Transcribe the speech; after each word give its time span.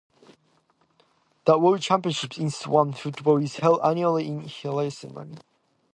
The 1.45 1.59
world 1.59 1.83
championships 1.83 2.39
in 2.39 2.49
swamp 2.49 2.97
football 2.97 3.37
is 3.37 3.57
held 3.57 3.81
annually 3.83 4.25
in 4.25 4.41
Hyrynsalmi. 4.41 5.37